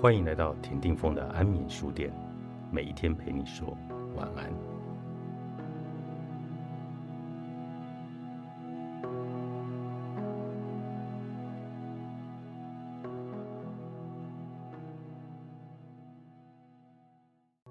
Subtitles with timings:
[0.00, 2.10] 欢迎来到田定峰的安眠书店，
[2.72, 3.76] 每一天陪你说
[4.16, 4.50] 晚安。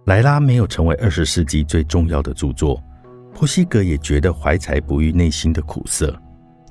[0.06, 2.80] 莱拉没有成为二十世纪最重要的著作，
[3.34, 6.16] 波西格也觉得怀才不遇内心的苦涩，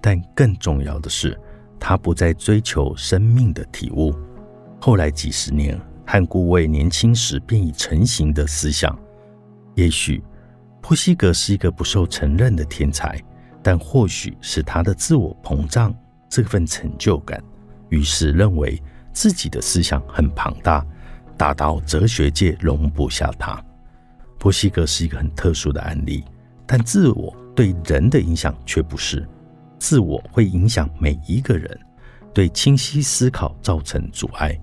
[0.01, 1.37] 但更重要的是，
[1.81, 4.15] 他不再追求生命的体悟。
[4.81, 8.97] 后来几十年，汉顾为年轻时便已成型的思想。
[9.75, 10.23] 也许，
[10.81, 13.21] 波西格是一个不受承认的天才，
[13.63, 15.95] 但或许是他的自我膨胀
[16.29, 17.43] 这份成就感，
[17.89, 18.81] 于是认为
[19.13, 20.87] 自己的思想很庞大，
[21.37, 23.63] 大到哲学界容不下他。
[24.39, 26.25] 波西格是一个很特殊的案例，
[26.65, 29.29] 但自我对人的影响却不是。
[29.81, 31.79] 自我会影响每一个人，
[32.33, 34.59] 对清晰思考造成阻碍。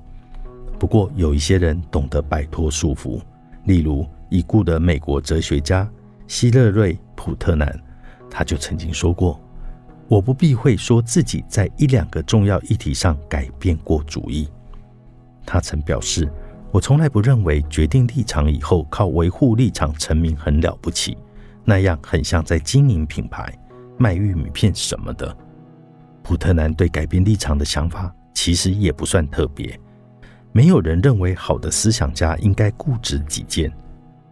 [0.78, 3.22] 不过，有一些人懂得摆脱束缚，
[3.64, 5.90] 例如已故的美国哲学家
[6.28, 7.80] 希勒瑞·普特南，
[8.30, 9.40] 他就曾经说过
[10.08, 14.50] ：“我不避讳说自己在一两个重要议题上改变过主意。”
[15.46, 16.30] 他曾表示
[16.72, 21.18] ：“我从来不认为决定立场以后靠维护立场成名很了不起，
[21.64, 23.58] 那样很像在经营品牌、
[23.98, 25.36] 卖玉米片什么的。”
[26.22, 29.80] 普特南对改变立场的想法其实也不算特别。
[30.56, 33.70] 没有人认为好的思想家应该固执己见，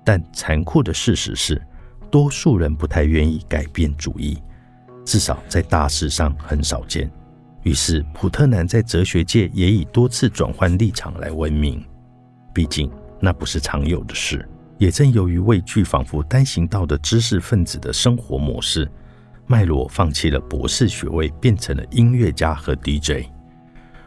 [0.05, 1.61] 但残酷的事实是，
[2.09, 4.41] 多数人不太愿意改变主意，
[5.03, 7.11] 至少在大事上很少见。
[7.63, 11.83] 于是，普特南在哲学界也以多次转换立场来闻名。
[12.53, 14.47] 毕竟，那不是常有的事。
[14.77, 18.89] 也正由于畏惧仿佛单行道的知识分子的生活模式，
[19.45, 23.27] 麦罗放弃了博士学位，变成了音乐家和 DJ。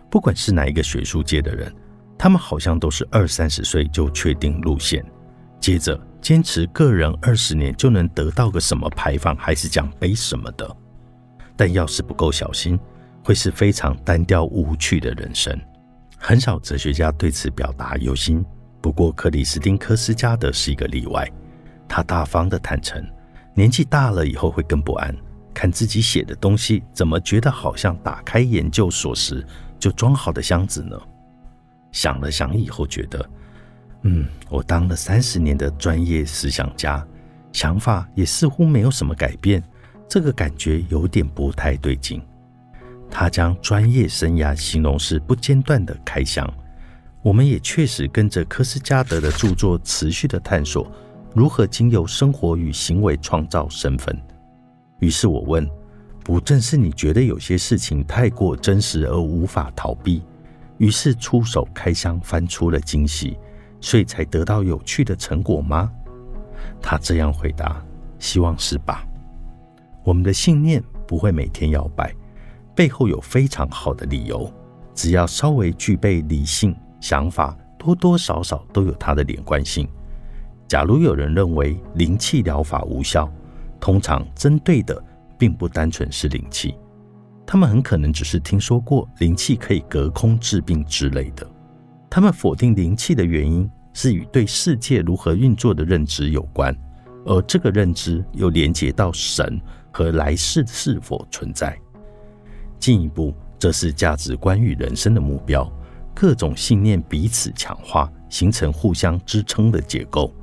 [0.09, 1.71] 不管是哪一个学术界的人。
[2.19, 5.05] 他们好像都是二三十岁就确定路线，
[5.61, 10.77] 接着坚持个人二十年就能得到个什么牌坊还是奖杯什么的。
[11.57, 12.79] 但要是不够小心，
[13.23, 15.59] 会是非常单调无趣的人生。
[16.19, 18.45] 很少哲学家对此表达忧心，
[18.81, 21.31] 不过克里斯汀·科斯加德是一个例外。
[21.89, 23.05] 他大方的坦诚，
[23.55, 25.15] 年纪大了以后会更不安，
[25.55, 29.47] 看自己写的东西，怎么觉得好像打开研究所时
[29.79, 30.99] 就装好的箱子呢？
[31.97, 33.27] 想了想以后，觉得，
[34.03, 37.03] 嗯，我当了三十年的专业思想家，
[37.53, 39.63] 想法也似乎没有什么改变，
[40.07, 42.21] 这个感觉有点不太对劲。
[43.11, 46.47] 他将专业生涯形容是不间断的开箱，
[47.23, 50.93] 我们也确实跟着科斯加德的著作持续的探索，
[51.35, 54.15] 如何经由生活与行为创造身份。
[54.99, 55.67] 于是我问：
[56.23, 60.23] 不正是你觉得有些事情太过真实而无法逃避？
[60.79, 63.39] 于是出手开箱，翻出了惊喜，
[63.81, 65.91] 所以才得到有趣的成果吗？
[66.81, 67.83] 他这样回答
[68.19, 69.07] ：“希望是吧。”
[70.05, 72.15] 我们的信念不会每天摇摆，
[72.75, 74.53] 背后有非常好的理由。
[74.95, 79.89] 只要稍微具备理性想法，多多少少都有它的连贯性。
[80.69, 83.31] 假如有人认为灵气疗法无效，
[83.79, 85.03] 通常针对的
[85.39, 86.75] 并不单纯是灵气。
[87.47, 91.49] 他们很可能只是听说过灵气可以隔空治病之类的。
[92.11, 96.77] 他们否定灵气的原因是与对世界如何运作的认知有关，
[97.25, 99.61] 而这个认知又连接到神
[99.93, 101.79] 和来世是否存在。
[102.81, 105.71] 进一步，这是价值观与人生的目标，
[106.15, 110.35] 各种信念彼此强化，形成互相支撑的结构。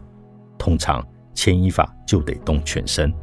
[0.57, 3.13] 通常牵一发就得动全身。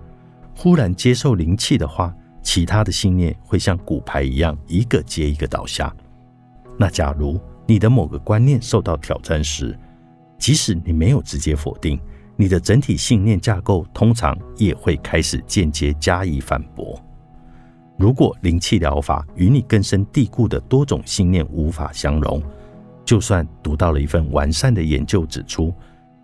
[0.54, 2.14] 忽然接受灵气的话。
[2.42, 5.94] 其他的信念会像骨牌一样，一个接一个倒下。
[6.78, 9.78] 那假如你的某个观念受到挑战时，
[10.38, 12.00] 即使你没有直接否定，
[12.36, 16.98] 你的整体信念架构通常也会开始间接加以反驳。
[17.98, 22.42] 如果灵气疗法与你根深蒂固的多种信念无法相容，
[23.04, 25.74] 就算读到了一份完善的研究指出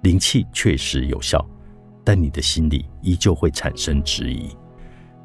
[0.00, 1.46] 灵气确实有效，
[2.02, 4.48] 但你的心里依旧会产生质疑。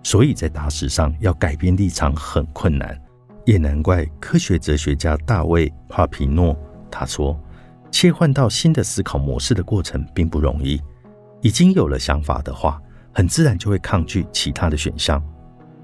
[0.04, 3.00] 所以在大事上要改变立场很困难，
[3.46, 6.58] 也难怪科学哲学家大卫·帕皮诺
[6.90, 7.40] 他说
[7.92, 10.82] ：“切换到新的思考模式的过程并不容易。
[11.42, 12.82] 已经有了想法的话，
[13.14, 15.24] 很自然就会抗拒其他的选项。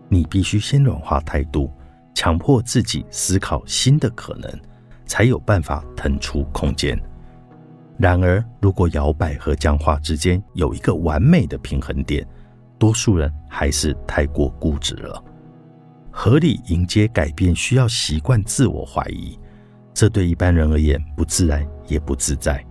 [0.09, 1.71] 你必须先软化态度，
[2.15, 4.51] 强迫自己思考新的可能，
[5.05, 6.99] 才有办法腾出空间。
[7.97, 12.25] 然而，如果摇摆和僵化之间有一个完美的平衡点。”
[12.77, 15.23] 多数人还是太过固执了。
[16.11, 19.37] 合理迎接改变需要习惯自我怀疑，
[19.93, 22.63] 这对一般人而言不自然也不自在。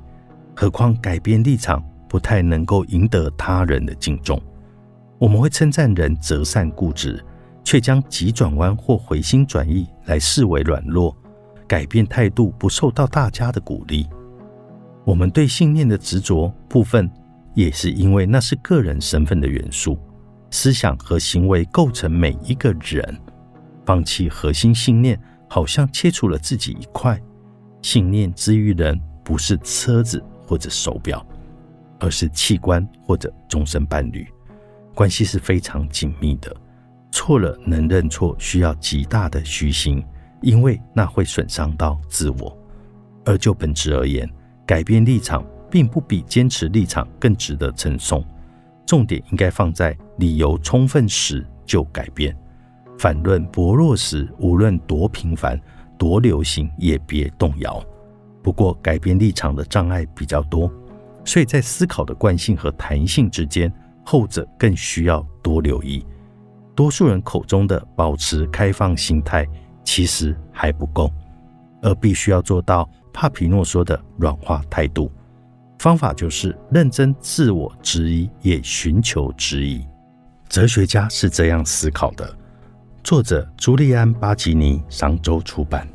[0.56, 4.40] 何况改变立场不太能够赢得他人的敬重。
[5.18, 7.24] 我们会称赞人择善固执，
[7.62, 11.16] 却将急转弯或回心转意来视为软弱，
[11.66, 14.08] 改变态度不受到大家的鼓励。
[15.04, 17.08] 我们对信念的执着部分，
[17.56, 19.98] 也是因为那是个人身份的元素，
[20.50, 23.18] 思想和行为构成每一个人。
[23.86, 25.18] 放弃核心信念，
[25.48, 27.18] 好像切除了自己一块。
[27.80, 31.26] 信念之于人，不是车子或者手表，
[31.98, 34.26] 而是器官或者终身伴侣。
[34.94, 36.54] 关系是非常紧密的。
[37.10, 40.04] 错了能认错，需要极大的虚心，
[40.42, 42.54] 因为那会损伤到自我。
[43.24, 44.30] 而就本质而言，
[44.66, 48.24] 改变立场并不比坚持立场更值得称颂。
[48.86, 52.36] 重点应该放在理由充分时就改变。
[52.98, 55.60] 反论薄弱时，无论多频繁、
[55.98, 57.84] 多流行，也别动摇。
[58.42, 60.70] 不过，改变立场的障碍比较多，
[61.24, 63.70] 所以在思考的惯性和弹性之间，
[64.04, 66.06] 后者更需要多留意。
[66.74, 69.44] 多数人口中的保持开放心态，
[69.82, 71.10] 其实还不够，
[71.82, 75.10] 而必须要做到帕皮诺说的软化态度。
[75.86, 79.86] 方法就是认真自我质疑，也寻求质疑。
[80.48, 82.28] 哲学家是这样思考的。
[83.04, 85.86] 作者：朱利安·巴吉尼，商周出版。